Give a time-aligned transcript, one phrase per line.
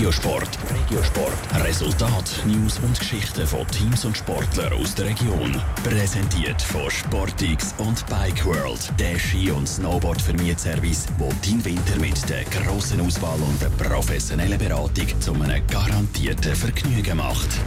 [0.00, 0.48] Regiosport.
[0.72, 1.62] Regiosport.
[1.62, 5.54] Resultat, News und Geschichten von Teams und Sportlern aus der Region.
[5.84, 8.90] Präsentiert von Sportix und Bike World.
[8.98, 10.22] Der Ski- und Snowboard
[10.56, 16.56] Service, wo dein Winter mit der grossen Auswahl und der professionellen Beratung zu einem garantierten
[16.56, 17.60] Vergnügen macht.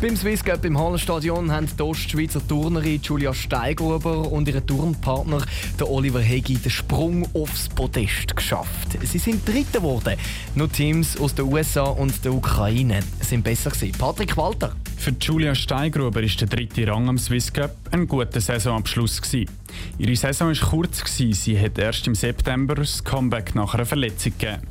[0.00, 5.42] Beim Swiss Cup im Hallenstadion haben die Ostschweizer Turnerin Julia Steigruber und ihr Turnpartner
[5.82, 8.96] Oliver Hegi den Sprung aufs Podest geschafft.
[9.02, 10.16] Sie sind Dritte geworden.
[10.54, 13.92] Nur Teams aus den USA und der Ukraine sind besser gewesen.
[13.98, 14.74] Patrick Walter.
[14.96, 19.50] Für Julia Steigruber ist der dritte Rang am Swiss Cup ein guter Saisonabschluss gewesen.
[19.98, 21.34] Ihre Saison war kurz, gewesen.
[21.34, 24.62] sie hat erst im September das Comeback nach einer Verletzung gegeben.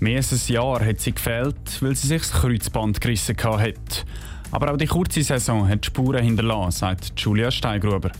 [0.00, 4.04] Mehr als ein Jahr hat sie gefehlt, weil sie sich das Kreuzband gerissen hat.
[4.52, 8.12] Aber auch die kurze Saison hat Spuren hinterlassen, sagt Julia Steigruber.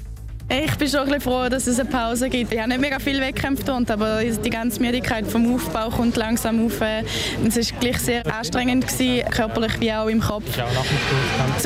[0.49, 2.53] Ich bin schon ein bisschen froh, dass es eine Pause gibt.
[2.53, 6.81] Ich habe nicht mega viel Wettkämpfe aber die ganze Müdigkeit vom Aufbau kommt langsam auf.
[6.81, 10.59] Es war gleich sehr anstrengend, gewesen, körperlich wie auch im Kopf.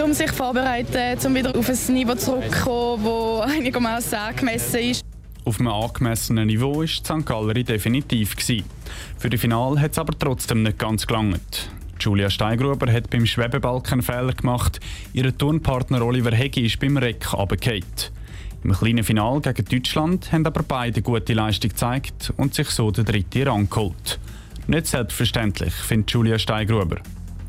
[0.02, 5.02] Um sich vorzubereiten, um wieder auf ein Niveau zurückzukommen, das einigermaßen angemessen ist.
[5.44, 7.24] Auf einem angemessenen Niveau war St.
[7.24, 8.36] Gallery definitiv.
[8.36, 8.64] Gewesen.
[9.19, 11.70] Für die Finale hat es aber trotzdem nicht ganz gelangt.
[12.00, 14.80] Julia Steigruber hat beim Schwebebalken Fehler gemacht.
[15.12, 17.84] Ihr Turnpartner Oliver Hegi ist beim Reck runtergefallen.
[18.64, 23.05] Im kleinen Final gegen Deutschland haben aber beide gute Leistung gezeigt und sich so den
[23.05, 24.19] dritten Rang geholt.
[24.66, 26.97] Nicht selbstverständlich, findet Julia Steigruber.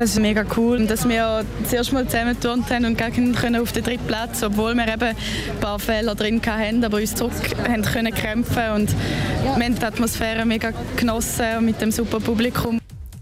[0.00, 3.72] Es ist mega cool, dass wir zuerst mal zusammen geturnt haben und gegen können auf
[3.72, 5.16] den dritten Platz, obwohl wir eben ein
[5.60, 7.32] paar Fehler drin hatten, aber uns zurück
[7.68, 8.94] haben können kämpfen und
[9.42, 12.78] wir haben die Atmosphäre mega genossen mit dem super Publikum.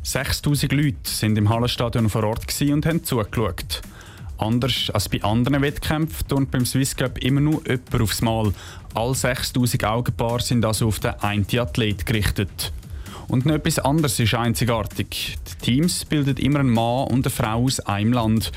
[0.07, 3.83] 6000 Leute sind im Hallenstadion vor Ort und haben zugeschaut.
[4.39, 8.53] Anders als bei anderen Wettkämpfen turnt beim Swiss Cup immer nur jemand aufs Mal.
[8.95, 12.73] Alle 6000 Augenpaare sind also auf den einen Athlet gerichtet.
[13.27, 15.39] Und noch etwas anderes ist einzigartig.
[15.51, 18.53] Die Teams bilden immer einen Mann und eine Frau aus einem Land.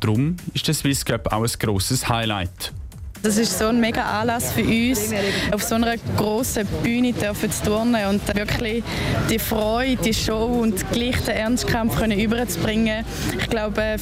[0.00, 2.74] Darum ist der Swiss Cup auch ein grosses Highlight.
[3.22, 5.12] Das ist so ein mega Anlass für uns,
[5.52, 8.82] auf so einer grossen Bühne dürfen zu turnen und wirklich
[9.30, 13.04] die Freude, die Show und gleich den Ernstkampf können überzubringen.
[13.38, 13.96] Ich glaube,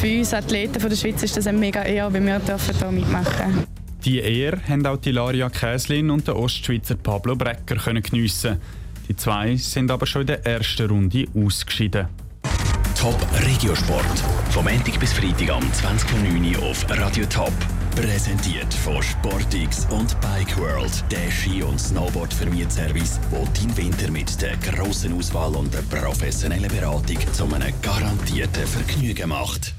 [0.00, 2.90] für uns Athleten von der Schweiz ist das eine mega Ehre, weil wir dürfen hier
[2.90, 3.66] mitmachen
[4.06, 8.58] Die Ehre haben auch die Laria Käslin und der Ostschweizer Pablo Brecker können geniessen.
[9.06, 12.08] Die zwei sind aber schon in der ersten Runde ausgeschieden.
[12.98, 14.18] Top Regiosport.
[14.48, 17.52] Vom Montag bis Freitag am 20.09 Uhr auf Radio Top.
[17.94, 24.56] Präsentiert von Sportix und Bike World, der Ski- und Snowboard-Vermietservice, wo dein Winter mit der
[24.56, 29.74] grossen Auswahl und der professionellen Beratung zu einem garantierten Vergnügen macht.